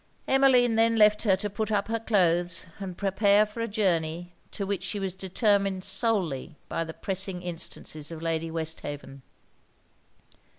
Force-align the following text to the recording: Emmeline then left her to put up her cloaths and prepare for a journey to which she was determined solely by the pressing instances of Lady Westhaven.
Emmeline 0.27 0.77
then 0.77 0.95
left 0.95 1.21
her 1.21 1.35
to 1.35 1.47
put 1.47 1.71
up 1.71 1.87
her 1.87 1.99
cloaths 1.99 2.65
and 2.79 2.97
prepare 2.97 3.45
for 3.45 3.61
a 3.61 3.67
journey 3.67 4.33
to 4.49 4.65
which 4.65 4.81
she 4.81 4.99
was 4.99 5.13
determined 5.13 5.83
solely 5.83 6.55
by 6.67 6.83
the 6.83 6.91
pressing 6.91 7.43
instances 7.43 8.09
of 8.09 8.19
Lady 8.19 8.49
Westhaven. 8.49 9.21